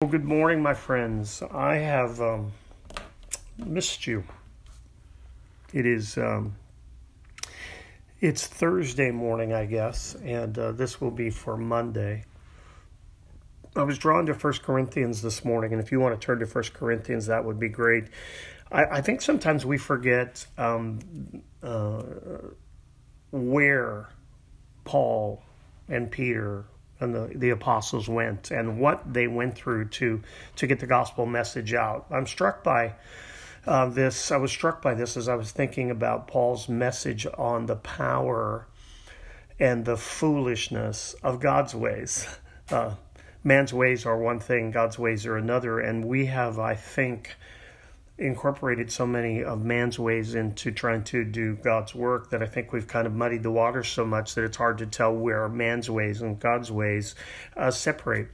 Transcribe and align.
Well, 0.00 0.12
good 0.12 0.24
morning, 0.24 0.62
my 0.62 0.74
friends. 0.74 1.42
I 1.42 1.74
have 1.78 2.20
um, 2.20 2.52
missed 3.56 4.06
you. 4.06 4.22
It 5.72 5.86
is 5.86 6.16
um, 6.16 6.54
it's 8.20 8.46
Thursday 8.46 9.10
morning, 9.10 9.52
I 9.52 9.66
guess, 9.66 10.14
and 10.22 10.56
uh, 10.56 10.70
this 10.70 11.00
will 11.00 11.10
be 11.10 11.30
for 11.30 11.56
Monday. 11.56 12.26
I 13.74 13.82
was 13.82 13.98
drawn 13.98 14.24
to 14.26 14.34
First 14.34 14.62
Corinthians 14.62 15.20
this 15.20 15.44
morning, 15.44 15.72
and 15.72 15.82
if 15.82 15.90
you 15.90 15.98
want 15.98 16.14
to 16.14 16.24
turn 16.24 16.38
to 16.38 16.46
First 16.46 16.74
Corinthians, 16.74 17.26
that 17.26 17.44
would 17.44 17.58
be 17.58 17.68
great. 17.68 18.04
I, 18.70 18.84
I 18.84 19.00
think 19.00 19.20
sometimes 19.20 19.66
we 19.66 19.78
forget 19.78 20.46
um, 20.58 21.00
uh, 21.60 22.04
where 23.32 24.10
Paul 24.84 25.42
and 25.88 26.08
Peter 26.08 26.66
and 27.00 27.14
the, 27.14 27.30
the 27.34 27.50
apostles 27.50 28.08
went 28.08 28.50
and 28.50 28.80
what 28.80 29.12
they 29.12 29.26
went 29.26 29.54
through 29.54 29.88
to 29.88 30.20
to 30.56 30.66
get 30.66 30.80
the 30.80 30.86
gospel 30.86 31.26
message 31.26 31.74
out. 31.74 32.06
I'm 32.10 32.26
struck 32.26 32.64
by 32.64 32.94
uh, 33.66 33.86
this. 33.86 34.30
I 34.30 34.36
was 34.36 34.50
struck 34.50 34.82
by 34.82 34.94
this 34.94 35.16
as 35.16 35.28
I 35.28 35.34
was 35.34 35.50
thinking 35.50 35.90
about 35.90 36.26
Paul's 36.26 36.68
message 36.68 37.26
on 37.36 37.66
the 37.66 37.76
power 37.76 38.66
and 39.60 39.84
the 39.84 39.96
foolishness 39.96 41.14
of 41.22 41.40
God's 41.40 41.74
ways. 41.74 42.26
Uh, 42.70 42.94
man's 43.42 43.72
ways 43.72 44.04
are 44.04 44.18
one 44.18 44.38
thing, 44.38 44.70
God's 44.70 44.98
ways 44.98 45.24
are 45.24 45.36
another, 45.36 45.80
and 45.80 46.04
we 46.04 46.26
have, 46.26 46.58
I 46.58 46.74
think, 46.74 47.34
incorporated 48.18 48.90
so 48.90 49.06
many 49.06 49.44
of 49.44 49.64
man's 49.64 49.98
ways 49.98 50.34
into 50.34 50.72
trying 50.72 51.04
to 51.04 51.24
do 51.24 51.54
God's 51.56 51.94
work 51.94 52.30
that 52.30 52.42
I 52.42 52.46
think 52.46 52.72
we've 52.72 52.86
kind 52.86 53.06
of 53.06 53.14
muddied 53.14 53.42
the 53.42 53.50
water 53.50 53.84
so 53.84 54.04
much 54.04 54.34
that 54.34 54.44
it's 54.44 54.56
hard 54.56 54.78
to 54.78 54.86
tell 54.86 55.14
where 55.14 55.48
man's 55.48 55.88
ways 55.88 56.20
and 56.20 56.38
God's 56.38 56.70
ways 56.70 57.14
uh, 57.56 57.70
separate. 57.70 58.28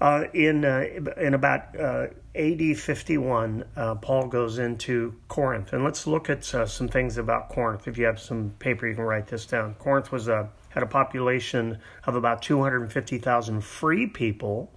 Uh, 0.00 0.24
in 0.32 0.64
uh, 0.64 0.84
in 1.16 1.34
about 1.34 1.78
uh, 1.78 2.06
AD 2.36 2.78
51, 2.78 3.64
uh, 3.74 3.96
Paul 3.96 4.28
goes 4.28 4.58
into 4.58 5.14
Corinth, 5.26 5.72
and 5.72 5.82
let's 5.82 6.06
look 6.06 6.30
at 6.30 6.54
uh, 6.54 6.66
some 6.66 6.86
things 6.86 7.18
about 7.18 7.48
Corinth. 7.48 7.88
If 7.88 7.98
you 7.98 8.04
have 8.04 8.20
some 8.20 8.50
paper, 8.60 8.86
you 8.86 8.94
can 8.94 9.02
write 9.02 9.26
this 9.26 9.44
down. 9.44 9.74
Corinth 9.74 10.12
was 10.12 10.28
a 10.28 10.50
had 10.68 10.84
a 10.84 10.86
population 10.86 11.78
of 12.04 12.14
about 12.14 12.42
250,000 12.42 13.64
free 13.64 14.06
people 14.06 14.70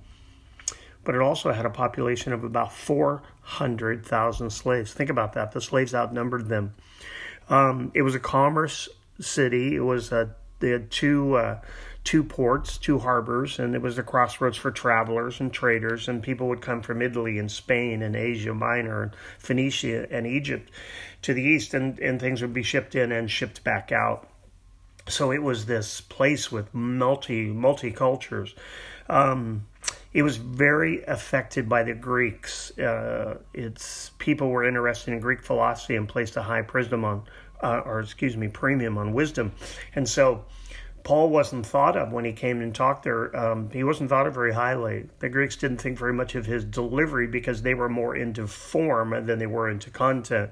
but 1.04 1.16
it 1.16 1.22
also 1.22 1.52
had 1.52 1.66
a 1.66 1.70
population 1.70 2.34
of 2.34 2.44
about 2.44 2.72
400,000 2.72 4.50
slaves. 4.50 4.94
Think 4.94 5.10
about 5.10 5.34
that. 5.34 5.52
The 5.52 5.62
slaves 5.62 5.94
outnumbered 5.94 6.48
them. 6.48 6.74
Um, 7.50 7.92
it 7.94 8.02
was 8.04 8.16
a 8.16 8.20
commerce 8.20 8.88
city. 9.20 9.76
It 9.76 9.82
was 9.82 10.12
a, 10.12 10.36
they 10.60 10.70
had 10.70 10.92
two 10.92 11.36
uh, 11.36 11.60
two 12.04 12.24
ports, 12.24 12.78
two 12.78 13.00
harbors, 13.00 13.60
and 13.60 13.76
it 13.76 13.82
was 13.82 13.96
the 13.96 14.04
crossroads 14.04 14.58
for 14.58 14.72
travelers 14.72 15.40
and 15.40 15.54
traders. 15.54 16.08
And 16.08 16.24
people 16.24 16.48
would 16.48 16.62
come 16.62 16.82
from 16.82 17.02
Italy 17.02 17.38
and 17.38 17.52
Spain 17.52 18.02
and 18.02 18.16
Asia 18.16 18.54
Minor 18.54 19.04
and 19.04 19.12
Phoenicia 19.38 20.12
and 20.12 20.26
Egypt 20.26 20.72
to 21.24 21.34
the 21.34 21.44
east, 21.44 21.74
and, 21.74 22.00
and 22.00 22.20
things 22.20 22.42
would 22.42 22.54
be 22.54 22.64
shipped 22.64 22.96
in 22.96 23.12
and 23.12 23.30
shipped 23.30 23.64
back 23.64 23.92
out. 23.92 24.28
So 25.08 25.32
it 25.32 25.44
was 25.44 25.66
this 25.66 26.02
place 26.02 26.52
with 26.52 26.74
multi 26.74 27.46
multi 27.46 27.92
cultures. 27.92 28.56
Um, 29.10 29.68
it 30.14 30.24
was 30.24 30.38
very 30.38 31.04
affected 31.04 31.70
by 31.70 31.84
the 31.84 31.94
Greeks. 31.94 32.78
Uh, 32.78 33.38
its 33.54 34.12
people 34.18 34.50
were 34.50 34.64
interested 34.64 35.14
in 35.14 35.20
Greek 35.20 35.42
philosophy 35.42 35.96
and 35.96 36.08
placed 36.08 36.36
a 36.36 36.42
high 36.42 36.62
prism 36.62 37.06
on, 37.06 37.24
uh, 37.62 37.82
or 37.86 38.00
excuse 38.00 38.36
me, 38.36 38.48
premium 38.48 38.98
on 38.98 39.14
wisdom, 39.14 39.52
and 39.96 40.08
so. 40.08 40.46
Paul 41.04 41.32
wasn't 41.32 41.66
thought 41.66 41.98
of 41.98 42.12
when 42.12 42.26
he 42.26 42.32
came 42.32 42.62
and 42.62 42.76
talked 42.76 43.02
there. 43.02 43.36
Um, 43.36 43.72
he 43.72 43.84
wasn't 43.84 44.12
thought 44.12 44.28
of 44.28 44.36
very 44.36 44.54
highly. 44.54 45.10
The 45.18 45.30
Greeks 45.30 45.56
didn't 45.56 45.80
think 45.80 45.98
very 45.98 46.14
much 46.14 46.36
of 46.36 46.46
his 46.46 46.64
delivery 46.64 47.26
because 47.26 47.64
they 47.64 47.74
were 47.74 47.90
more 47.90 48.16
into 48.16 48.46
form 48.46 49.26
than 49.26 49.40
they 49.40 49.48
were 49.48 49.68
into 49.68 49.90
content. 49.90 50.52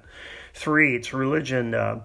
Three, 0.55 0.95
its 0.95 1.13
religion. 1.13 1.75
Uh, 1.75 2.02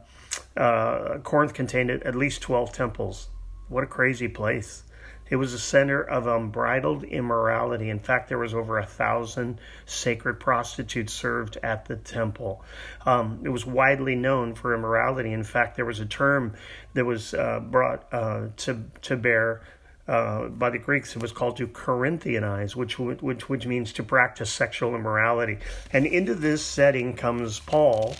uh, 0.56 1.18
Corinth 1.18 1.54
contained 1.54 1.90
at 1.90 2.14
least 2.14 2.42
12 2.42 2.72
temples. 2.72 3.28
What 3.68 3.84
a 3.84 3.86
crazy 3.86 4.28
place. 4.28 4.84
It 5.30 5.36
was 5.36 5.52
a 5.52 5.58
center 5.58 6.02
of 6.02 6.26
unbridled 6.26 7.04
immorality. 7.04 7.90
In 7.90 7.98
fact, 7.98 8.28
there 8.28 8.38
was 8.38 8.54
over 8.54 8.78
a 8.78 8.86
thousand 8.86 9.58
sacred 9.86 10.34
prostitutes 10.34 11.12
served 11.12 11.56
at 11.62 11.86
the 11.86 11.96
temple. 11.96 12.62
Um, 13.06 13.40
it 13.44 13.48
was 13.48 13.64
widely 13.64 14.14
known 14.14 14.54
for 14.54 14.74
immorality. 14.74 15.32
In 15.32 15.44
fact, 15.44 15.76
there 15.76 15.84
was 15.84 16.00
a 16.00 16.06
term 16.06 16.54
that 16.92 17.04
was 17.04 17.34
uh, 17.34 17.60
brought 17.60 18.06
uh, 18.12 18.48
to 18.58 18.84
to 19.02 19.16
bear 19.16 19.62
uh, 20.06 20.48
by 20.48 20.68
the 20.68 20.78
Greeks, 20.78 21.16
it 21.16 21.22
was 21.22 21.32
called 21.32 21.56
to 21.56 21.66
Corinthianize, 21.66 22.76
which, 22.76 22.98
which 22.98 23.48
which 23.48 23.66
means 23.66 23.92
to 23.94 24.02
practice 24.02 24.50
sexual 24.50 24.94
immorality. 24.94 25.58
And 25.92 26.06
into 26.06 26.34
this 26.34 26.62
setting 26.62 27.16
comes 27.16 27.60
Paul 27.60 28.14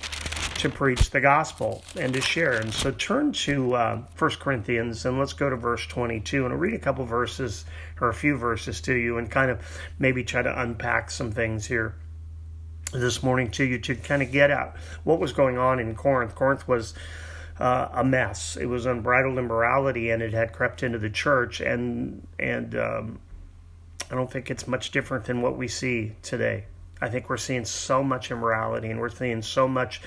to 0.65 0.71
preach 0.71 1.11
the 1.11 1.21
gospel 1.21 1.85
and 1.95 2.15
to 2.15 2.23
share. 2.23 2.55
And 2.55 2.73
so 2.73 2.91
turn 2.91 3.33
to 3.33 3.75
uh, 3.75 4.03
1 4.19 4.31
Corinthians 4.41 5.05
and 5.05 5.19
let's 5.19 5.35
go 5.35 5.51
to 5.51 5.57
verse 5.57 5.87
22. 5.87 6.45
And 6.45 6.55
I'll 6.55 6.59
read 6.59 6.73
a 6.73 6.79
couple 6.79 7.05
verses 7.05 7.67
or 8.01 8.09
a 8.09 8.15
few 8.15 8.39
verses 8.39 8.81
to 8.83 8.95
you 8.95 9.19
and 9.19 9.31
kind 9.31 9.51
of 9.51 9.61
maybe 9.99 10.25
try 10.25 10.41
to 10.41 10.63
unpack 10.63 11.11
some 11.11 11.31
things 11.31 11.67
here 11.67 11.97
this 12.95 13.23
morning 13.23 13.51
to 13.51 13.65
you 13.65 13.79
to 13.81 13.95
kind 13.95 14.23
of 14.23 14.33
get 14.33 14.51
out 14.51 14.77
what 15.05 15.21
was 15.21 15.35
going 15.35 15.59
on 15.59 15.81
in 15.81 15.95
Corinth. 15.95 16.35
Corinth 16.35 16.67
was 16.67 16.95
uh, 17.61 17.89
a 17.93 18.03
mess. 18.03 18.57
It 18.57 18.67
was 18.67 18.87
unbridled 18.87 19.37
immorality, 19.37 20.11
and 20.11 20.23
it 20.23 20.33
had 20.33 20.53
crept 20.53 20.83
into 20.83 20.99
the 20.99 21.11
church. 21.11 21.61
And 21.61 22.27
and 22.39 22.75
um, 22.75 23.21
I 24.11 24.15
don't 24.15 24.31
think 24.31 24.51
it's 24.51 24.67
much 24.67 24.93
different 24.93 25.27
than 25.27 25.43
what 25.43 25.59
we 25.59 25.69
see 25.69 26.13
today. 26.23 26.65
I 27.05 27.11
think 27.11 27.29
we're 27.29 27.37
seeing 27.37 27.67
so 27.67 28.03
much 28.03 28.31
immorality, 28.31 28.89
and 28.89 28.99
we're 28.99 29.11
seeing 29.11 29.43
so 29.43 29.69
much 29.69 30.01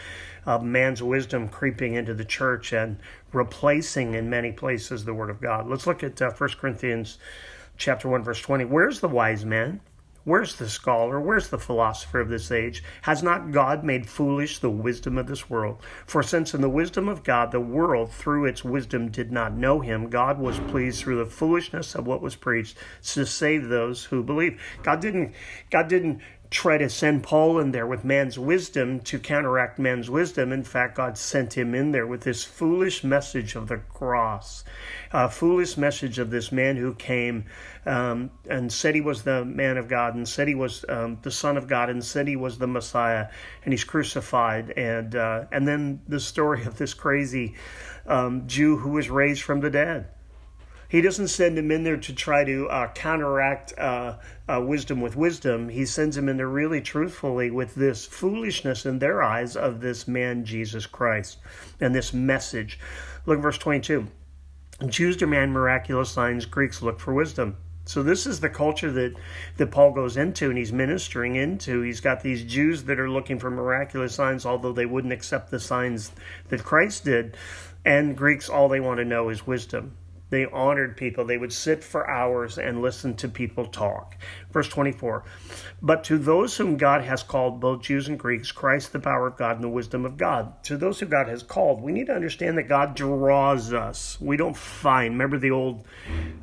of 0.47 0.63
man's 0.63 1.03
wisdom 1.03 1.47
creeping 1.47 1.94
into 1.94 2.16
the 2.16 2.25
church 2.25 2.74
and 2.74 2.97
replacing 3.31 4.16
in 4.16 4.31
many 4.31 4.52
places 4.52 5.06
the 5.06 5.13
word 5.13 5.30
of 5.30 5.40
God. 5.40 5.68
Let's 5.68 5.85
look 5.85 6.02
at 6.02 6.19
uh, 6.19 6.31
1 6.31 6.50
Corinthians 6.59 7.19
chapter 7.78 8.09
1 8.09 8.24
verse 8.24 8.41
20. 8.41 8.66
Where's 8.66 9.00
the 9.00 9.09
wise 9.09 9.46
man? 9.46 9.80
Where's 10.28 10.58
the 10.58 10.68
scholar? 10.68 11.22
Where's 11.22 11.47
the 11.47 11.58
philosopher 11.58 12.19
of 12.19 12.28
this 12.28 12.52
age? 12.52 12.84
Has 13.03 13.24
not 13.24 13.53
God 13.53 13.85
made 13.85 14.09
foolish 14.09 14.59
the 14.59 14.69
wisdom 14.69 15.18
of 15.18 15.28
this 15.28 15.50
world? 15.50 15.81
For 16.06 16.22
since 16.22 16.53
in 16.53 16.59
the 16.59 16.69
wisdom 16.69 17.08
of 17.08 17.24
God 17.24 17.53
the 17.53 17.62
world 17.62 18.12
through 18.12 18.44
its 18.44 18.62
wisdom 18.62 19.09
did 19.09 19.31
not 19.31 19.53
know 19.53 19.79
him, 19.79 20.09
God 20.09 20.38
was 20.38 20.59
pleased 20.59 21.00
through 21.00 21.19
the 21.19 21.25
foolishness 21.25 21.96
of 21.96 22.06
what 22.06 22.22
was 22.22 22.35
preached 22.35 22.75
to 23.14 23.25
save 23.25 23.69
those 23.69 24.03
who 24.03 24.22
believe. 24.22 24.62
God 24.84 25.00
didn't 25.00 25.34
God 25.69 25.88
didn't 25.88 26.19
try 26.50 26.78
to 26.78 26.90
send 26.90 27.24
Paul 27.24 27.59
in 27.59 27.72
there 27.72 27.85
with 27.85 28.06
man's 28.06 28.40
wisdom 28.40 29.02
to 29.02 29.19
counteract 29.19 29.80
man's 29.80 30.09
wisdom. 30.09 30.52
In 30.53 30.63
fact, 30.63 30.96
God 30.96 31.18
sent 31.18 31.58
him 31.58 31.75
in 31.75 31.91
there 31.91 32.08
with 32.08 32.22
this 32.22 32.44
foolish 32.44 33.03
message 33.03 33.56
of 33.56 33.68
the 33.68 33.78
cross, 33.78 34.63
a 35.12 35.30
foolish 35.30 35.75
message 35.78 36.19
of 36.19 36.30
this 36.30 36.52
man 36.52 36.78
who 36.78 36.94
came 36.94 37.46
um, 37.85 38.31
and 38.50 38.72
said 38.72 38.96
he 38.96 39.02
was 39.02 39.24
the 39.24 39.44
man 39.44 39.78
of 39.78 39.88
God 39.90 40.16
and 40.16 40.28
said 40.28 40.47
he 40.47 40.56
was 40.56 40.85
um, 40.88 41.18
the 41.22 41.31
Son 41.31 41.58
of 41.58 41.68
God 41.68 41.90
and 41.90 42.03
said 42.03 42.28
he 42.28 42.35
was 42.35 42.58
the 42.58 42.68
Messiah, 42.68 43.28
and 43.64 43.74
he's 43.74 43.84
crucified. 43.84 44.72
And 44.72 45.16
uh, 45.16 45.46
and 45.52 45.68
then 45.68 46.02
the 46.08 46.19
story 46.19 46.64
of 46.64 46.78
this 46.78 46.94
crazy 46.94 47.56
um, 48.06 48.47
Jew 48.47 48.78
who 48.78 48.91
was 48.91 49.09
raised 49.09 49.41
from 49.41 49.59
the 49.59 49.69
dead. 49.69 50.08
He 50.89 51.01
doesn't 51.01 51.27
send 51.27 51.57
him 51.57 51.69
in 51.71 51.83
there 51.83 51.97
to 51.97 52.13
try 52.13 52.43
to 52.45 52.69
uh, 52.69 52.91
counteract 52.93 53.77
uh, 53.77 54.17
uh, 54.47 54.61
wisdom 54.65 55.01
with 55.01 55.15
wisdom. 55.15 55.69
He 55.69 55.85
sends 55.85 56.15
him 56.15 56.29
in 56.29 56.37
there 56.37 56.47
really 56.47 56.81
truthfully 56.81 57.51
with 57.51 57.75
this 57.75 58.05
foolishness 58.05 58.85
in 58.85 58.99
their 58.99 59.21
eyes 59.21 59.55
of 59.55 59.81
this 59.81 60.07
man, 60.07 60.45
Jesus 60.45 60.85
Christ, 60.85 61.37
and 61.81 61.93
this 61.93 62.13
message. 62.13 62.79
Look 63.25 63.37
at 63.37 63.43
verse 63.43 63.57
22. 63.57 64.07
Jews 64.87 65.17
demand 65.17 65.51
miraculous 65.53 66.11
signs, 66.11 66.45
Greeks 66.45 66.81
look 66.81 66.99
for 66.99 67.13
wisdom. 67.13 67.57
So 67.87 68.03
this 68.03 68.27
is 68.27 68.41
the 68.41 68.49
culture 68.49 68.91
that, 68.91 69.15
that 69.55 69.71
Paul 69.71 69.91
goes 69.91 70.17
into 70.17 70.49
and 70.49 70.57
he's 70.57 70.73
ministering 70.73 71.35
into. 71.35 71.81
He's 71.81 72.01
got 72.01 72.22
these 72.22 72.43
Jews 72.43 72.83
that 72.83 72.99
are 72.99 73.09
looking 73.09 73.40
for 73.40 73.49
miraculous 73.49 74.13
signs, 74.13 74.45
although 74.45 74.73
they 74.73 74.85
wouldn't 74.85 75.13
accept 75.13 75.51
the 75.51 75.59
signs 75.59 76.11
that 76.49 76.66
Christ 76.66 77.05
did. 77.05 77.37
And 77.85 78.17
Greeks, 78.17 78.49
all 78.49 78.67
they 78.67 78.81
want 78.81 78.97
to 78.99 79.05
know 79.05 79.29
is 79.29 79.47
wisdom. 79.47 79.95
They 80.29 80.46
honored 80.46 80.97
people. 80.97 81.26
They 81.26 81.38
would 81.38 81.53
sit 81.53 81.84
for 81.84 82.09
hours 82.09 82.58
and 82.58 82.82
listen 82.82 83.16
to 83.16 83.29
people 83.29 83.66
talk. 83.66 84.18
Verse 84.52 84.68
24 84.68 85.24
But 85.82 86.03
to 86.06 86.18
those 86.18 86.58
whom 86.58 86.76
God 86.76 87.03
has 87.03 87.24
called, 87.24 87.62
both 87.62 87.82
Jews 87.82 88.08
and 88.08 88.20
Greeks, 88.20 88.52
Christ 88.52 88.91
the 88.91 89.00
power 89.00 89.28
of 89.28 89.38
God 89.38 89.56
and 89.56 89.64
the 89.64 89.70
wisdom 89.70 90.06
of 90.06 90.18
God. 90.18 90.64
To 90.64 90.78
those 90.78 91.00
who 91.00 91.06
God 91.06 91.29
has 91.29 91.44
called, 91.44 91.82
we 91.82 91.91
need 91.91 92.08
to 92.08 92.16
understand 92.16 92.58
that 92.58 92.64
God 92.64 92.96
draws 92.96 93.72
us. 93.72 94.18
We 94.20 94.35
don't 94.35 94.58
find. 94.58 95.14
Remember 95.14 95.38
the 95.38 95.52
old 95.52 95.85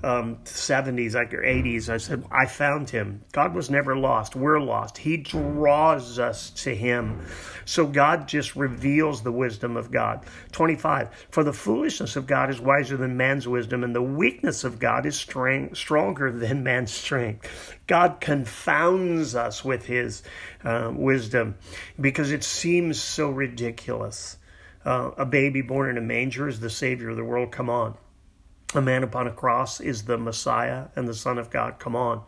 um, 0.03 0.37
70s, 0.45 1.15
like 1.15 1.33
your 1.33 1.43
80s? 1.43 1.89
I 1.89 1.99
said, 1.99 2.25
I 2.31 2.47
found 2.47 2.89
him. 2.89 3.23
God 3.33 3.55
was 3.55 3.69
never 3.69 3.97
lost. 3.97 4.35
We're 4.35 4.61
lost. 4.61 4.97
He 4.97 5.19
draws 5.19 6.19
us 6.19 6.51
to 6.51 6.75
him. 6.75 7.27
So 7.67 7.87
God 7.87 8.29
just 8.29 8.57
reveals 8.57 9.23
the 9.23 9.33
wisdom 9.33 9.77
of 9.77 9.91
God. 9.91 10.25
25 10.53 11.27
For 11.31 11.45
the 11.45 11.53
foolishness 11.53 12.17
of 12.17 12.27
God 12.27 12.49
is 12.49 12.61
wiser 12.61 12.97
than 12.97 13.17
man's 13.17 13.47
wisdom 13.49 13.74
wisdom, 13.75 13.85
and 13.85 13.95
the 13.95 14.17
weakness 14.17 14.65
of 14.65 14.79
God 14.79 15.05
is 15.07 15.17
strang- 15.17 15.75
stronger 15.75 16.31
than 16.31 16.63
man's 16.63 16.93
strength. 16.93 17.77
God 17.87 18.21
confounds 18.21 19.35
us 19.35 19.65
with 19.65 19.87
his 19.87 20.23
uh, 20.63 20.93
wisdom 20.95 21.57
because 22.01 22.31
it 22.31 22.45
seems 22.45 23.01
so 23.01 23.31
ridiculous. 23.31 24.39
Uh, 24.85 25.11
a 25.17 25.27
baby 25.27 25.61
born 25.61 25.91
in 25.91 25.99
a 25.99 26.01
manger 26.01 26.47
is 26.47 26.61
the 26.61 26.71
Savior 26.71 27.11
of 27.11 27.17
the 27.17 27.25
world. 27.25 27.51
Come 27.51 27.71
on. 27.71 27.97
A 28.75 28.81
man 28.81 29.03
upon 29.03 29.27
a 29.27 29.33
cross 29.33 29.81
is 29.81 30.05
the 30.05 30.19
Messiah 30.19 30.87
and 30.95 31.09
the 31.09 31.15
Son 31.15 31.39
of 31.39 31.51
God. 31.51 31.79
Come 31.79 31.97
on. 31.97 32.23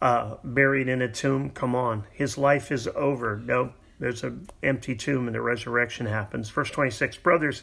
Uh, 0.00 0.36
buried 0.44 0.88
in 0.88 1.02
a 1.02 1.08
tomb. 1.10 1.50
Come 1.50 1.74
on. 1.74 2.04
His 2.12 2.38
life 2.38 2.70
is 2.70 2.86
over. 2.88 3.36
No, 3.36 3.72
there's 3.98 4.22
an 4.22 4.48
empty 4.62 4.94
tomb 4.94 5.26
and 5.26 5.34
the 5.34 5.40
resurrection 5.40 6.06
happens. 6.06 6.50
Verse 6.50 6.70
26 6.70 7.16
Brothers, 7.18 7.62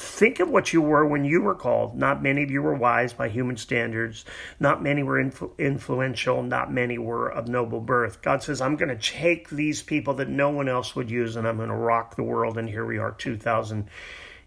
Think 0.00 0.40
of 0.40 0.48
what 0.48 0.72
you 0.72 0.80
were 0.80 1.06
when 1.06 1.26
you 1.26 1.42
were 1.42 1.54
called. 1.54 1.94
Not 1.94 2.22
many 2.22 2.42
of 2.42 2.50
you 2.50 2.62
were 2.62 2.74
wise 2.74 3.12
by 3.12 3.28
human 3.28 3.58
standards. 3.58 4.24
Not 4.58 4.82
many 4.82 5.02
were 5.02 5.22
influ- 5.22 5.56
influential. 5.58 6.42
Not 6.42 6.72
many 6.72 6.96
were 6.96 7.28
of 7.28 7.48
noble 7.48 7.80
birth. 7.80 8.22
God 8.22 8.42
says, 8.42 8.62
I'm 8.62 8.76
going 8.76 8.88
to 8.88 8.96
take 8.96 9.50
these 9.50 9.82
people 9.82 10.14
that 10.14 10.30
no 10.30 10.48
one 10.48 10.70
else 10.70 10.96
would 10.96 11.10
use 11.10 11.36
and 11.36 11.46
I'm 11.46 11.58
going 11.58 11.68
to 11.68 11.74
rock 11.74 12.16
the 12.16 12.22
world. 12.22 12.56
And 12.56 12.66
here 12.66 12.86
we 12.86 12.96
are 12.96 13.12
2,000 13.12 13.90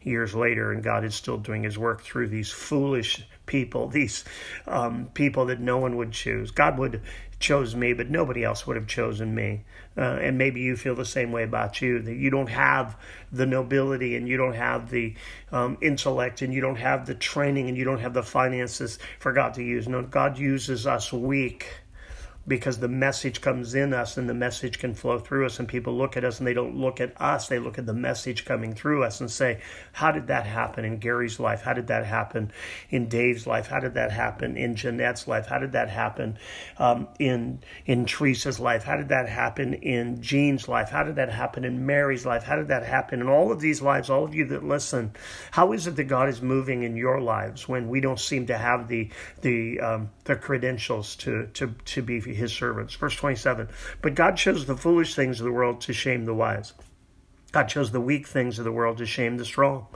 years 0.01 0.33
later, 0.33 0.71
and 0.71 0.83
God 0.83 1.05
is 1.05 1.13
still 1.13 1.37
doing 1.37 1.61
his 1.61 1.77
work 1.77 2.01
through 2.01 2.29
these 2.29 2.49
foolish 2.49 3.23
people, 3.45 3.87
these 3.89 4.25
um, 4.67 5.09
people 5.13 5.45
that 5.45 5.59
no 5.59 5.77
one 5.77 5.97
would 5.97 6.11
choose. 6.11 6.49
God 6.49 6.79
would 6.79 7.01
chose 7.43 7.75
me, 7.75 7.91
but 7.93 8.09
nobody 8.09 8.43
else 8.43 8.65
would 8.65 8.77
have 8.77 8.87
chosen 8.87 9.35
me. 9.35 9.65
Uh, 9.97 10.17
and 10.21 10.37
maybe 10.37 10.61
you 10.61 10.75
feel 10.75 10.95
the 10.95 11.05
same 11.05 11.31
way 11.31 11.43
about 11.43 11.81
you 11.81 12.01
that 12.01 12.15
you 12.15 12.29
don't 12.29 12.49
have 12.49 12.97
the 13.31 13.45
nobility 13.45 14.15
and 14.15 14.27
you 14.27 14.37
don't 14.37 14.55
have 14.55 14.89
the 14.89 15.13
um, 15.51 15.77
intellect 15.81 16.41
and 16.41 16.53
you 16.53 16.61
don't 16.61 16.77
have 16.77 17.05
the 17.05 17.13
training 17.13 17.67
and 17.67 17.77
you 17.77 17.83
don't 17.83 17.99
have 17.99 18.13
the 18.13 18.23
finances 18.23 18.97
for 19.19 19.33
God 19.33 19.53
to 19.55 19.61
use. 19.61 19.87
No, 19.87 20.01
God 20.01 20.39
uses 20.39 20.87
us 20.87 21.11
weak 21.11 21.67
because 22.47 22.79
the 22.79 22.87
message 22.87 23.41
comes 23.41 23.73
in 23.73 23.93
us 23.93 24.17
and 24.17 24.27
the 24.27 24.33
message 24.33 24.79
can 24.79 24.93
flow 24.93 25.19
through 25.19 25.45
us 25.45 25.59
and 25.59 25.67
people 25.67 25.95
look 25.95 26.17
at 26.17 26.25
us 26.25 26.39
and 26.39 26.47
they 26.47 26.53
don't 26.53 26.75
look 26.75 26.99
at 26.99 27.19
us 27.21 27.47
they 27.47 27.59
look 27.59 27.77
at 27.77 27.85
the 27.85 27.93
message 27.93 28.45
coming 28.45 28.73
through 28.73 29.03
us 29.03 29.21
and 29.21 29.31
say 29.31 29.61
how 29.93 30.11
did 30.11 30.27
that 30.27 30.45
happen 30.45 30.83
in 30.83 30.97
gary's 30.97 31.39
life? 31.39 31.61
How 31.61 31.73
did 31.73 31.87
that 31.87 32.05
happen 32.05 32.51
in 32.89 33.07
dave's 33.07 33.45
life? 33.45 33.67
How 33.67 33.79
did 33.79 33.93
that 33.95 34.11
happen 34.11 34.57
in 34.57 34.75
jeanette's 34.75 35.27
life? 35.27 35.47
How 35.47 35.59
did 35.59 35.73
that 35.73 35.89
happen 35.89 36.37
um, 36.77 37.07
in 37.19 37.59
in 37.85 38.05
teresa's 38.05 38.59
life? 38.59 38.83
How 38.83 38.97
did 38.97 39.09
that 39.09 39.29
happen 39.29 39.75
in 39.75 40.21
jean's 40.21 40.67
life? 40.67 40.89
How 40.89 41.03
did 41.03 41.15
that 41.17 41.29
happen 41.29 41.65
in 41.65 41.85
mary's 41.85 42.25
life? 42.25 42.43
How 42.43 42.55
did 42.55 42.69
that 42.69 42.83
happen 42.83 43.21
in 43.21 43.27
all 43.27 43.51
of 43.51 43.59
these 43.59 43.81
lives 43.81 44.09
all 44.09 44.23
of 44.23 44.33
you 44.33 44.45
that 44.47 44.63
listen? 44.63 45.11
How 45.51 45.73
is 45.73 45.87
it 45.87 45.95
that 45.97 46.05
god 46.05 46.29
is 46.29 46.41
moving 46.41 46.83
in 46.83 46.95
your 46.95 47.21
lives 47.21 47.67
when 47.67 47.89
we 47.89 47.99
don't 47.99 48.19
seem 48.19 48.47
to 48.47 48.57
have 48.57 48.87
the 48.87 49.09
the 49.41 49.79
um, 49.79 50.09
the 50.23 50.35
credentials 50.35 51.15
to 51.17 51.47
to 51.53 51.75
to 51.85 52.01
be 52.01 52.19
his 52.33 52.51
servants. 52.51 52.95
Verse 52.95 53.15
27 53.15 53.69
But 54.01 54.15
God 54.15 54.37
chose 54.37 54.65
the 54.65 54.77
foolish 54.77 55.15
things 55.15 55.39
of 55.39 55.45
the 55.45 55.51
world 55.51 55.81
to 55.81 55.93
shame 55.93 56.25
the 56.25 56.33
wise. 56.33 56.73
God 57.51 57.69
chose 57.69 57.91
the 57.91 58.01
weak 58.01 58.27
things 58.27 58.57
of 58.57 58.65
the 58.65 58.71
world 58.71 58.97
to 58.97 59.05
shame 59.05 59.37
the 59.37 59.45
strong. 59.45 59.87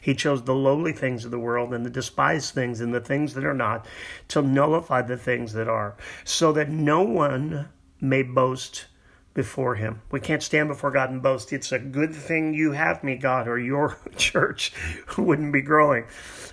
He 0.00 0.14
chose 0.14 0.42
the 0.44 0.54
lowly 0.54 0.92
things 0.92 1.24
of 1.24 1.30
the 1.30 1.38
world 1.38 1.74
and 1.74 1.84
the 1.84 1.90
despised 1.90 2.54
things 2.54 2.80
and 2.80 2.94
the 2.94 3.00
things 3.00 3.34
that 3.34 3.44
are 3.44 3.54
not 3.54 3.86
to 4.28 4.40
nullify 4.40 5.02
the 5.02 5.16
things 5.16 5.52
that 5.52 5.68
are, 5.68 5.96
so 6.24 6.52
that 6.52 6.70
no 6.70 7.02
one 7.02 7.68
may 8.00 8.22
boast 8.22 8.86
before 9.32 9.76
him. 9.76 10.02
We 10.10 10.20
can't 10.20 10.42
stand 10.42 10.68
before 10.68 10.90
God 10.90 11.10
and 11.10 11.22
boast. 11.22 11.52
It's 11.52 11.72
a 11.72 11.78
good 11.78 12.14
thing 12.14 12.52
you 12.52 12.72
have 12.72 13.04
me, 13.04 13.16
God, 13.16 13.46
or 13.46 13.58
your 13.58 13.96
church 14.16 14.72
wouldn't 15.16 15.52
be 15.52 15.62
growing. 15.62 16.04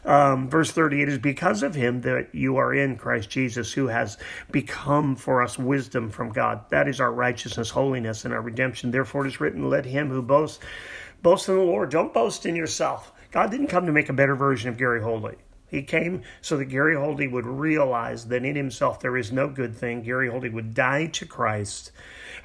Um, 0.06 0.50
verse 0.50 0.72
30 0.72 1.02
It 1.02 1.10
is 1.10 1.18
because 1.18 1.64
of 1.64 1.76
him 1.76 2.02
that 2.02 2.34
you 2.34 2.58
are 2.58 2.74
in 2.74 2.98
Christ 2.98 3.30
Jesus, 3.30 3.74
who 3.74 3.88
has 3.88 4.18
become 4.52 5.16
for 5.16 5.42
us 5.42 5.58
wisdom 5.58 6.10
from 6.10 6.32
God. 6.32 6.70
That 6.70 6.88
is 6.88 7.02
our 7.02 7.12
righteousness, 7.12 7.70
holiness, 7.72 8.26
and 8.26 8.34
our 8.34 8.42
redemption. 8.42 8.92
Therefore, 8.92 9.26
it 9.26 9.30
is 9.30 9.42
written, 9.42 9.70
Let 9.70 9.86
him 9.86 10.10
who 10.10 10.22
boasts 10.22 10.60
boast 11.24 11.50
in 11.50 11.56
the 11.56 11.62
Lord. 11.62 11.90
Don't 11.90 12.14
boast 12.14 12.46
in 12.46 12.56
yourself. 12.56 13.12
God 13.32 13.52
didn't 13.52 13.68
come 13.68 13.86
to 13.86 13.92
make 13.92 14.10
a 14.10 14.14
better 14.14 14.36
version 14.36 14.70
of 14.70 14.78
Gary 14.78 15.02
Holdley. 15.02 15.36
He 15.70 15.84
came 15.84 16.22
so 16.42 16.58
that 16.58 16.66
Gary 16.66 16.96
Holdy 16.96 17.28
would 17.28 17.46
realize 17.46 18.26
that 18.28 18.46
in 18.46 18.56
himself 18.56 19.00
there 19.00 19.18
is 19.18 19.32
no 19.32 19.50
good 19.50 19.76
thing. 19.76 20.02
Gary 20.02 20.30
Holdy 20.30 20.50
would 20.50 20.74
die 20.74 21.08
to 21.08 21.26
Christ 21.26 21.92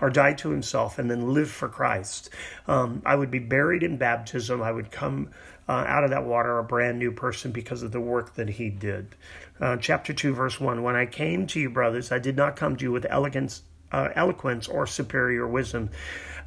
or 0.01 0.11
die 0.11 0.33
to 0.35 0.51
himself 0.51 0.99
and 0.99 1.11
then 1.11 1.33
live 1.33 1.51
for 1.51 1.69
Christ. 1.69 2.31
Um, 2.67 3.03
I 3.07 3.15
would 3.15 3.31
be 3.31 3.39
buried 3.39 3.83
in 3.83 3.97
baptism. 3.97 4.61
I 4.61 4.73
would 4.73 4.91
come 4.91 5.31
uh, 5.69 5.85
out 5.87 6.03
of 6.03 6.11
that 6.11 6.25
water 6.25 6.59
a 6.59 6.65
brand 6.65 6.99
new 6.99 7.13
person 7.13 7.53
because 7.53 7.83
of 7.83 7.93
the 7.93 8.01
work 8.01 8.35
that 8.35 8.51
he 8.51 8.69
did. 8.69 9.15
Uh, 9.61 9.77
chapter 9.77 10.13
2, 10.13 10.35
verse 10.35 10.61
1 10.61 10.83
When 10.83 10.97
I 10.97 11.07
came 11.07 11.47
to 11.49 11.61
you, 11.61 11.71
brothers, 11.71 12.11
I 12.11 12.19
did 12.19 12.37
not 12.37 12.57
come 12.57 12.77
to 12.77 12.85
you 12.85 12.91
with 12.91 13.07
elegance, 13.09 13.63
uh, 13.93 14.09
eloquence 14.15 14.69
or 14.69 14.87
superior 14.87 15.47
wisdom 15.47 15.91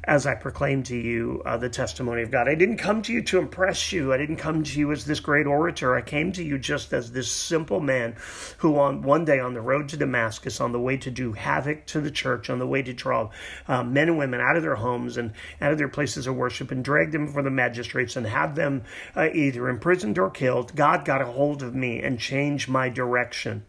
as 0.04 0.24
I 0.26 0.34
proclaim 0.34 0.84
to 0.84 0.96
you 0.96 1.42
uh, 1.44 1.56
the 1.56 1.68
testimony 1.68 2.22
of 2.22 2.30
God. 2.30 2.48
I 2.48 2.54
didn't 2.54 2.76
come 2.76 3.02
to 3.02 3.12
you 3.12 3.22
to 3.22 3.38
impress 3.38 3.92
you. 3.92 4.12
I 4.12 4.16
didn't 4.16 4.36
come 4.36 4.62
to 4.62 4.78
you 4.78 4.92
as 4.92 5.04
this 5.04 5.18
great 5.18 5.46
orator. 5.46 5.96
I 5.96 6.02
came 6.02 6.32
to 6.32 6.44
you 6.44 6.58
just 6.58 6.92
as 6.92 7.10
this 7.10 7.30
simple 7.30 7.80
man 7.80 8.14
who, 8.58 8.78
on 8.78 9.02
one 9.02 9.24
day 9.24 9.40
on 9.40 9.54
the 9.54 9.60
road 9.60 9.88
to 9.88 9.96
Damascus, 9.96 10.60
on 10.60 10.72
the 10.72 10.78
way 10.78 10.96
to 10.98 11.10
do 11.10 11.32
havoc 11.32 11.86
to 11.86 12.00
the 12.00 12.10
church, 12.10 12.48
on 12.48 12.60
the 12.60 12.66
way 12.66 12.82
to 12.82 12.92
draw 12.92 13.30
uh, 13.66 13.82
men 13.82 14.08
and 14.08 14.18
women 14.18 14.40
out 14.40 14.56
of 14.56 14.62
their 14.62 14.76
homes 14.76 15.16
and 15.16 15.32
out 15.60 15.72
of 15.72 15.78
their 15.78 15.88
places 15.88 16.26
of 16.26 16.36
worship 16.36 16.70
and 16.70 16.84
drag 16.84 17.10
them 17.10 17.26
before 17.26 17.42
the 17.42 17.50
magistrates 17.50 18.16
and 18.16 18.26
have 18.26 18.54
them 18.54 18.82
uh, 19.16 19.28
either 19.32 19.68
imprisoned 19.68 20.18
or 20.18 20.30
killed, 20.30 20.76
God 20.76 21.04
got 21.04 21.20
a 21.20 21.26
hold 21.26 21.62
of 21.62 21.74
me 21.74 22.00
and 22.00 22.20
changed 22.20 22.68
my 22.68 22.88
direction. 22.88 23.64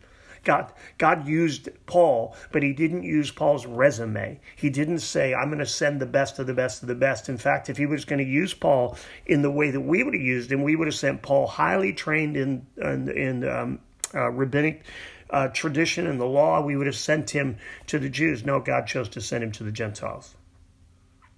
God, 0.48 0.72
God 0.98 1.28
used 1.28 1.68
Paul, 1.88 2.34
but 2.54 2.64
he 2.64 2.72
didn't 2.72 3.04
use 3.04 3.32
Paul's 3.32 3.66
resume. 3.66 4.40
He 4.56 4.70
didn't 4.70 5.00
say, 5.00 5.34
I'm 5.34 5.50
going 5.50 5.60
to 5.60 5.66
send 5.66 6.00
the 6.00 6.06
best 6.06 6.40
of 6.40 6.48
the 6.48 6.54
best 6.54 6.82
of 6.82 6.88
the 6.88 6.96
best. 6.96 7.28
In 7.28 7.38
fact, 7.38 7.70
if 7.70 7.76
he 7.76 7.86
was 7.86 8.06
going 8.06 8.24
to 8.24 8.32
use 8.32 8.54
Paul 8.54 8.98
in 9.26 9.42
the 9.42 9.52
way 9.52 9.72
that 9.72 9.82
we 9.82 10.04
would 10.04 10.14
have 10.14 10.24
used 10.24 10.50
him, 10.50 10.64
we 10.64 10.78
would 10.78 10.88
have 10.88 10.96
sent 10.96 11.22
Paul 11.22 11.48
highly 11.48 11.92
trained 11.92 12.38
in, 12.38 12.66
in, 12.78 13.10
in 13.10 13.50
um, 13.50 13.80
uh, 14.16 14.32
rabbinic 14.32 14.86
uh, 15.32 15.50
tradition 15.50 16.08
and 16.08 16.18
the 16.18 16.26
law. 16.26 16.62
We 16.62 16.78
would 16.78 16.88
have 16.88 16.96
sent 16.96 17.32
him 17.32 17.58
to 17.88 18.00
the 18.00 18.08
Jews. 18.10 18.46
No, 18.46 18.62
God 18.62 18.88
chose 18.88 19.10
to 19.10 19.20
send 19.20 19.44
him 19.44 19.52
to 19.52 19.66
the 19.66 19.72
Gentiles 19.74 20.34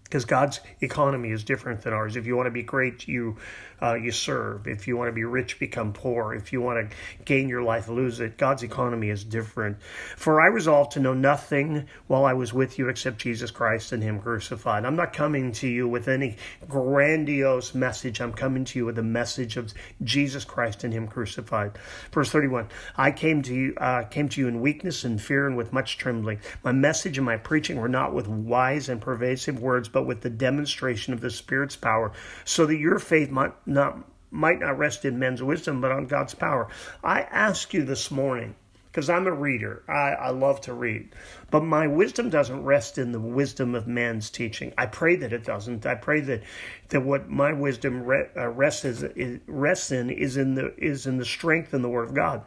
because 0.04 0.26
God's 0.26 0.60
economy 0.82 1.32
is 1.32 1.44
different 1.44 1.82
than 1.82 1.94
ours. 1.94 2.16
If 2.16 2.26
you 2.26 2.36
want 2.36 2.48
to 2.48 2.52
be 2.52 2.64
great, 2.64 3.08
you 3.08 3.38
uh, 3.82 3.96
you 3.96 4.12
serve. 4.12 4.68
If 4.68 4.88
you 4.88 4.98
want 4.98 5.10
to 5.10 5.14
be 5.14 5.24
rich, 5.24 5.60
become 5.60 5.94
poor. 5.94 6.34
If 6.34 6.54
you 6.54 6.62
want 6.62 6.90
to 6.90 6.96
gain 7.26 7.50
your 7.50 7.64
life, 7.64 7.88
lose 7.88 8.20
it. 8.20 8.38
God's 8.38 8.64
economy 8.64 9.10
is 9.10 9.24
different. 9.24 9.78
For 10.18 10.42
I 10.42 10.48
resolved 10.48 10.92
to 10.94 11.00
know 11.00 11.14
nothing 11.14 11.88
while 12.08 12.26
I 12.26 12.34
was 12.34 12.54
with 12.54 12.78
you 12.78 12.90
except 12.90 13.20
Jesus 13.20 13.52
Christ 13.52 13.92
and 13.92 14.04
Him 14.04 14.20
crucified. 14.20 14.86
I'm 14.86 14.96
not 14.96 15.14
coming 15.14 15.52
to 15.54 15.68
you 15.68 15.88
with 15.88 16.08
any 16.08 16.38
grandiose 16.68 17.74
message. 17.74 18.22
I'm 18.22 18.34
coming 18.34 18.66
to 18.66 18.80
you 18.80 18.86
with 18.86 19.00
a 19.00 19.04
message 19.04 19.58
of 19.58 19.74
Jesus 20.04 20.46
Christ 20.46 20.84
and 20.84 20.94
Him 20.94 21.08
crucified. 21.08 21.78
Verse 22.12 22.30
31. 22.30 22.68
I 22.98 23.12
came 23.12 23.42
to 23.44 23.54
you 23.54 23.74
uh, 23.78 24.04
came 24.04 24.30
to 24.30 24.42
you 24.42 24.48
in 24.48 24.62
weakness 24.62 25.04
and 25.04 25.22
fear 25.22 25.48
and 25.48 25.56
with 25.56 25.74
much 25.74 25.98
trembling. 25.98 26.40
My 26.64 26.72
message 26.72 27.18
and 27.18 27.26
my 27.26 27.38
preaching 27.38 27.78
were 27.78 27.90
not 27.90 28.14
with 28.14 28.28
wise 28.28 28.90
and 28.90 29.02
pervasive 29.02 29.60
words, 29.62 29.90
but 29.90 30.06
with 30.06 30.22
the 30.22 30.30
demonstration 30.30 31.14
of 31.14 31.22
the 31.22 31.30
Spirit's 31.30 31.76
power, 31.76 32.12
so 32.46 32.66
that 32.66 32.78
your 32.78 33.00
faith 33.00 33.30
might 33.30 33.54
not 33.70 34.00
might 34.32 34.60
not 34.60 34.78
rest 34.78 35.06
in 35.06 35.18
men's 35.18 35.42
wisdom, 35.42 35.82
but 35.82 35.92
on 35.92 36.06
God's 36.06 36.36
power. 36.36 36.68
I 37.04 37.22
ask 37.22 37.74
you 37.74 37.84
this 37.84 38.12
morning, 38.12 38.56
because 38.92 39.10
I'm 39.10 39.26
a 39.26 39.32
reader, 39.32 39.84
I, 39.88 40.12
I 40.12 40.30
love 40.30 40.62
to 40.62 40.74
read, 40.74 41.10
but 41.50 41.64
my 41.64 41.88
wisdom 41.88 42.30
doesn't 42.30 42.64
rest 42.64 42.98
in 42.98 43.12
the 43.12 43.20
wisdom 43.20 43.74
of 43.76 43.88
man's 43.88 44.30
teaching. 44.30 44.74
I 44.78 44.86
pray 44.86 45.16
that 45.18 45.34
it 45.34 45.44
doesn't. 45.44 45.86
I 45.86 45.96
pray 45.96 46.22
that 46.22 46.44
that 46.90 47.02
what 47.02 47.30
my 47.30 47.54
wisdom 47.54 48.04
re, 48.04 48.26
uh, 48.36 48.50
rests 48.50 48.86
is, 48.86 49.04
is, 49.04 49.40
rests 49.48 49.92
in 49.92 50.10
is 50.10 50.38
in 50.38 50.56
the 50.56 50.76
is 50.78 51.08
in 51.08 51.18
the 51.18 51.26
strength 51.26 51.74
in 51.74 51.82
the 51.82 51.90
Word 51.90 52.10
of 52.10 52.16
God. 52.16 52.44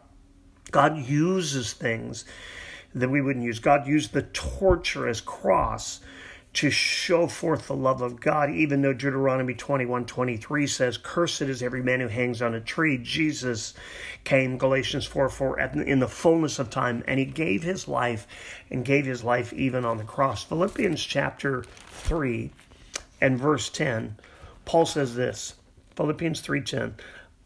God 0.71 0.99
uses 0.99 1.73
things 1.73 2.25
that 2.95 3.11
we 3.11 3.21
wouldn't 3.21 3.45
use. 3.45 3.59
God 3.59 3.87
used 3.87 4.13
the 4.13 4.23
torture 4.23 5.09
as 5.09 5.21
cross 5.21 6.01
to 6.55 6.71
show 6.71 7.27
forth 7.27 7.67
the 7.67 7.75
love 7.75 8.03
of 8.03 8.21
God, 8.21 8.51
even 8.51 8.83
though 8.83 8.93
Deuteronomy 8.93 9.55
21 9.55 10.05
23 10.05 10.67
says, 10.67 10.99
Cursed 10.99 11.43
is 11.43 11.63
every 11.63 11.83
man 11.83 12.01
who 12.01 12.09
hangs 12.09 12.43
on 12.43 12.55
a 12.55 12.61
tree. 12.61 12.99
Jesus 12.99 13.73
came, 14.25 14.59
Galatians 14.59 15.07
4 15.07 15.31
4, 15.31 15.59
in 15.61 16.01
the 16.01 16.09
fullness 16.09 16.59
of 16.59 16.69
time, 16.69 17.03
and 17.09 17.19
he 17.19 17.25
gave 17.25 17.63
his 17.63 17.89
life 17.89 18.27
and 18.71 18.85
gave 18.85 19.07
his 19.07 19.25
life 19.25 19.53
even 19.55 19.85
on 19.85 19.97
the 19.97 20.05
cross. 20.05 20.45
Philippians 20.45 21.03
chapter 21.03 21.65
3 21.89 22.51
and 23.21 23.39
verse 23.39 23.71
10, 23.71 24.17
Paul 24.65 24.85
says 24.85 25.15
this 25.15 25.55
Philippians 25.97 26.43
3:10 26.43 26.95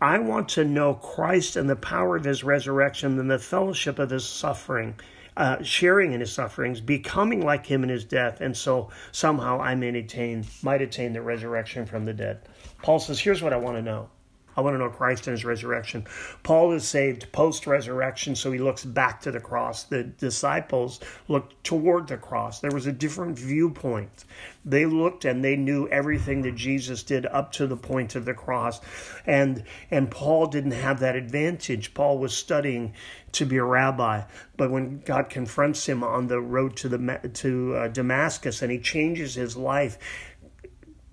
I 0.00 0.18
want 0.18 0.48
to 0.50 0.64
know 0.64 0.94
Christ 0.94 1.56
and 1.56 1.70
the 1.70 1.76
power 1.76 2.16
of 2.16 2.25
his 2.25 2.44
resurrection 2.44 3.18
and 3.18 3.30
the 3.30 3.38
fellowship 3.38 3.98
of 3.98 4.10
his 4.10 4.26
suffering 4.26 4.96
uh, 5.37 5.62
sharing 5.62 6.12
in 6.12 6.21
his 6.21 6.33
sufferings, 6.33 6.81
becoming 6.81 7.45
like 7.45 7.66
him 7.66 7.83
in 7.83 7.88
his 7.88 8.05
death, 8.05 8.40
and 8.40 8.57
so 8.57 8.90
somehow 9.12 9.61
I 9.61 9.75
may 9.75 9.88
attain, 9.88 10.45
might 10.62 10.83
attain 10.83 11.12
the 11.12 11.23
resurrection 11.23 11.87
from 11.87 12.05
the 12.05 12.14
dead. 12.14 12.40
Paul 12.83 12.99
says, 12.99 13.21
Here's 13.21 13.43
what 13.43 13.52
I 13.52 13.57
want 13.57 13.76
to 13.76 13.83
know. 13.83 14.09
I 14.56 14.60
want 14.62 14.75
to 14.75 14.78
know 14.78 14.88
Christ 14.88 15.26
and 15.26 15.36
his 15.36 15.44
resurrection. 15.44 16.06
Paul 16.42 16.72
is 16.72 16.88
saved 16.88 17.30
post 17.32 17.66
resurrection, 17.66 18.34
so 18.34 18.50
he 18.52 18.58
looks 18.58 18.84
back 18.84 19.20
to 19.22 19.30
the 19.30 19.40
cross. 19.40 19.84
The 19.84 20.04
disciples 20.04 21.00
looked 21.28 21.62
toward 21.62 22.08
the 22.08 22.16
cross. 22.16 22.60
There 22.60 22.70
was 22.70 22.86
a 22.86 22.92
different 22.92 23.38
viewpoint. 23.38 24.25
They 24.64 24.86
looked 24.86 25.25
and 25.25 25.44
they 25.44 25.56
knew 25.56 25.88
everything 25.88 26.42
that 26.42 26.56
Jesus 26.56 27.02
did 27.02 27.26
up 27.26 27.52
to 27.52 27.66
the 27.66 27.76
point 27.76 28.16
of 28.16 28.25
the 28.25 28.34
cross. 28.34 28.80
And 29.26 29.62
and 29.90 30.10
Paul 30.10 30.46
didn't 30.46 30.72
have 30.72 31.00
that 31.00 31.14
advantage. 31.16 31.94
Paul 31.94 32.18
was 32.18 32.36
studying 32.36 32.94
to 33.32 33.44
be 33.44 33.58
a 33.58 33.64
rabbi, 33.64 34.22
but 34.56 34.70
when 34.70 35.00
God 35.00 35.28
confronts 35.28 35.86
him 35.86 36.02
on 36.02 36.26
the 36.26 36.40
road 36.40 36.76
to 36.78 36.88
the 36.88 37.30
to 37.34 37.75
uh, 37.76 37.88
Damascus 37.88 38.62
and 38.62 38.72
he 38.72 38.78
changes 38.78 39.34
his 39.34 39.56
life, 39.56 39.98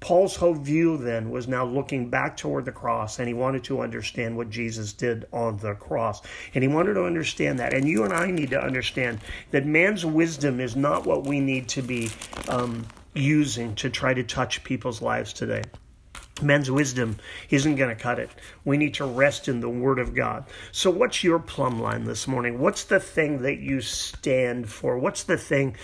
Paul's 0.04 0.36
whole 0.36 0.54
view 0.54 0.98
then 0.98 1.30
was 1.30 1.48
now 1.48 1.64
looking 1.64 2.10
back 2.10 2.36
toward 2.36 2.66
the 2.66 2.74
cross, 2.74 3.20
and 3.20 3.28
he 3.30 3.34
wanted 3.34 3.64
to 3.64 3.80
understand 3.80 4.36
what 4.36 4.50
Jesus 4.50 4.92
did 4.92 5.26
on 5.32 5.56
the 5.60 5.76
cross. 5.76 6.22
And 6.54 6.62
he 6.62 6.68
wanted 6.68 6.96
to 6.96 7.06
understand 7.06 7.60
that. 7.60 7.74
And 7.74 7.88
you 7.88 8.04
and 8.04 8.12
I 8.12 8.30
need 8.30 8.50
to 8.50 8.62
understand 8.62 9.22
that 9.52 9.66
man's 9.66 10.06
wisdom 10.06 10.60
is 10.60 10.76
not 10.76 11.06
what 11.06 11.26
we 11.26 11.40
need 11.40 11.70
to 11.70 11.82
be 11.82 12.10
um, 12.50 12.86
using 13.14 13.76
to 13.76 13.90
try 13.90 14.14
to 14.14 14.24
touch 14.24 14.66
people's 14.66 15.02
lives 15.02 15.32
today. 15.32 15.62
Men's 16.42 16.72
wisdom 16.72 17.18
isn't 17.52 17.76
going 17.76 17.96
to 17.96 18.02
cut 18.02 18.18
it. 18.18 18.30
We 18.66 18.76
need 18.76 18.96
to 18.96 19.06
rest 19.06 19.48
in 19.48 19.60
the 19.60 19.70
Word 19.70 20.00
of 20.00 20.16
God. 20.16 20.46
So, 20.72 20.90
what's 20.90 21.24
your 21.24 21.38
plumb 21.38 21.80
line 21.80 22.06
this 22.06 22.28
morning? 22.28 22.60
What's 22.60 22.84
the 22.84 23.00
thing 23.00 23.44
that 23.44 23.60
you 23.60 23.82
stand 23.82 24.70
for? 24.70 24.98
What's 24.98 25.24
the 25.24 25.38
thing 25.38 25.78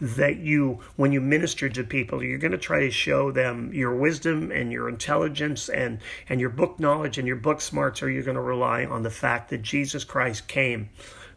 that 0.00 0.36
you, 0.36 0.80
when 0.94 1.12
you 1.12 1.20
minister 1.20 1.68
to 1.68 1.82
people, 1.82 2.22
you're 2.22 2.38
going 2.38 2.52
to 2.52 2.58
try 2.58 2.80
to 2.80 2.90
show 2.90 3.32
them 3.32 3.72
your 3.74 3.96
wisdom 3.96 4.52
and 4.52 4.70
your 4.70 4.88
intelligence 4.88 5.68
and, 5.68 5.98
and 6.28 6.40
your 6.40 6.50
book 6.50 6.78
knowledge 6.78 7.18
and 7.18 7.26
your 7.26 7.36
book 7.36 7.60
smarts, 7.60 8.00
or 8.00 8.08
you're 8.08 8.22
going 8.22 8.36
to 8.36 8.40
rely 8.40 8.84
on 8.84 9.02
the 9.02 9.10
fact 9.10 9.50
that 9.50 9.62
Jesus 9.62 10.04
Christ 10.04 10.46
came, 10.46 10.88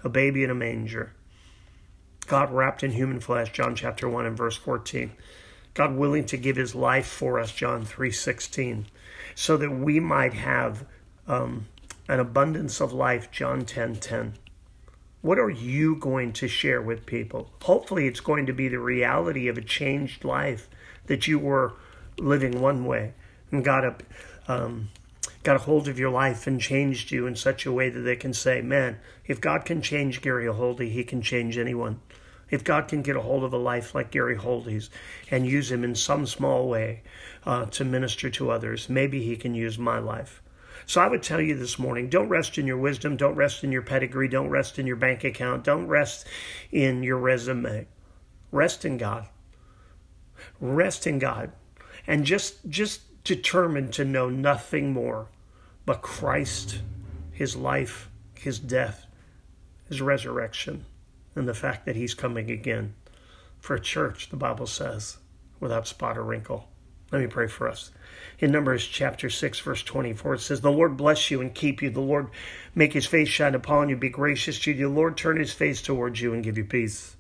a 0.04 0.10
baby 0.10 0.44
in 0.44 0.52
a 0.52 0.56
manger, 0.56 1.14
God 2.28 2.52
wrapped 2.52 2.84
in 2.84 2.92
human 2.92 3.20
flesh, 3.20 3.52
John 3.52 3.76
chapter 3.76 4.08
1 4.08 4.28
and 4.28 4.38
verse 4.38 4.56
14. 4.56 5.12
God 5.74 5.96
willing 5.96 6.26
to 6.26 6.38
give 6.38 6.56
his 6.56 6.76
life 6.76 7.08
for 7.08 7.40
us, 7.40 7.52
John 7.52 7.86
3.16, 7.86 8.86
so 9.36 9.58
that 9.58 9.72
we 9.72 10.00
might 10.00 10.34
have 10.34 10.86
um, 11.28 11.68
an 12.08 12.20
abundance 12.20 12.82
of 12.82 12.92
life, 12.92 13.32
John 13.32 13.62
10.10. 13.62 14.02
10. 14.02 14.34
What 15.22 15.38
are 15.38 15.50
you 15.50 15.96
going 15.96 16.32
to 16.34 16.48
share 16.48 16.82
with 16.82 17.06
people? 17.06 17.52
Hopefully 17.64 18.08
it's 18.08 18.22
going 18.22 18.46
to 18.46 18.54
be 18.54 18.70
the 18.70 18.80
reality 18.80 19.50
of 19.50 19.58
a 19.58 19.62
changed 19.62 20.24
life 20.24 20.70
that 21.08 21.28
you 21.28 21.38
were 21.38 21.74
living 22.18 22.62
one 22.62 22.86
way 22.86 23.14
and 23.52 23.64
got 23.64 24.02
um, 24.48 24.90
got 25.44 25.58
a 25.58 25.60
hold 25.60 25.88
of 25.88 26.00
your 26.00 26.10
life 26.10 26.48
and 26.48 26.62
changed 26.62 27.12
you 27.12 27.28
in 27.28 27.36
such 27.36 27.66
a 27.66 27.72
way 27.72 27.90
that 27.90 28.02
they 28.02 28.16
can 28.16 28.34
say, 28.34 28.62
man, 28.62 28.98
if 29.26 29.42
God 29.42 29.66
can 29.66 29.82
change 29.82 30.22
Gary 30.22 30.48
Holdy, 30.48 30.90
he 30.90 31.04
can 31.04 31.22
change 31.22 31.58
anyone. 31.58 32.00
If 32.50 32.64
God 32.64 32.88
can 32.88 33.02
get 33.02 33.16
a 33.16 33.22
hold 33.22 33.44
of 33.44 33.54
a 33.54 33.58
life 33.58 33.94
like 33.94 34.12
Gary 34.12 34.36
Holdy's 34.36 34.90
and 35.30 35.46
use 35.46 35.72
him 35.72 35.84
in 35.84 35.96
some 35.96 36.26
small 36.26 36.68
way 36.68 37.04
uh, 37.46 37.66
to 37.66 37.86
minister 37.86 38.30
to 38.32 38.52
others, 38.52 38.90
maybe 38.90 39.24
he 39.24 39.36
can 39.36 39.54
use 39.54 39.78
my 39.78 40.00
life. 40.00 40.42
So 40.86 41.02
I 41.02 41.08
would 41.08 41.22
tell 41.22 41.40
you 41.40 41.56
this 41.56 41.78
morning 41.78 42.10
don't 42.10 42.30
rest 42.30 42.58
in 42.58 42.66
your 42.66 42.78
wisdom, 42.78 43.16
don't 43.16 43.36
rest 43.36 43.64
in 43.64 43.72
your 43.72 43.84
pedigree, 43.84 44.28
don't 44.28 44.50
rest 44.50 44.80
in 44.80 44.88
your 44.88 44.96
bank 44.96 45.24
account, 45.24 45.64
don't 45.64 45.88
rest 45.88 46.26
in 46.72 47.04
your 47.04 47.18
resume. 47.18 47.88
Rest 48.52 48.86
in 48.86 48.98
God. 48.98 49.28
Rest 50.60 51.06
in 51.06 51.20
God. 51.20 51.52
And 52.08 52.26
just 52.26 52.68
just 52.68 53.24
determined 53.24 53.94
to 53.94 54.06
know 54.06 54.30
nothing 54.30 54.92
more 54.92 55.28
but 55.86 56.02
Christ, 56.02 56.82
his 57.32 57.56
life, 57.56 58.10
his 58.34 58.58
death, 58.58 59.06
his 59.88 60.02
resurrection 60.02 60.86
and 61.40 61.48
the 61.48 61.54
fact 61.54 61.86
that 61.86 61.96
he's 61.96 62.14
coming 62.14 62.52
again 62.52 62.94
for 63.60 63.76
a 63.76 63.80
church, 63.80 64.30
the 64.30 64.36
Bible 64.36 64.68
says, 64.68 65.18
without 65.60 65.88
spot 65.88 66.18
or 66.18 66.24
wrinkle. 66.24 66.68
Let 67.12 67.22
me 67.22 67.28
pray 67.28 67.48
for 67.48 67.68
us. 67.68 67.92
In 68.38 68.52
Numbers 68.52 68.86
chapter 68.86 69.30
6, 69.30 69.60
verse 69.62 69.82
24, 69.82 70.36
it 70.36 70.40
says, 70.40 70.62
The 70.62 70.72
Lord 70.72 70.96
bless 70.96 71.32
you 71.32 71.42
and 71.42 71.54
keep 71.54 71.82
you. 71.82 71.90
The 71.90 72.02
Lord 72.02 72.28
make 72.76 72.94
his 72.94 73.08
face 73.08 73.30
shine 73.30 73.56
upon 73.56 73.90
you, 73.90 73.96
be 73.96 74.10
gracious 74.10 74.60
to 74.60 74.72
you. 74.72 74.88
The 74.88 74.94
Lord 74.94 75.18
turn 75.18 75.40
his 75.40 75.52
face 75.52 75.82
towards 75.82 76.22
you 76.22 76.34
and 76.34 76.44
give 76.44 76.58
you 76.58 76.66
peace. 76.66 77.16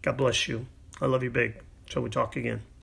God 0.00 0.16
bless 0.16 0.48
you. 0.48 0.66
I 1.00 1.06
love 1.06 1.22
you 1.22 1.30
big. 1.30 1.60
Till 1.90 2.02
we 2.02 2.10
talk 2.10 2.36
again. 2.36 2.62